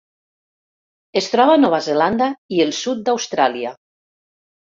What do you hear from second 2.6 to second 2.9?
el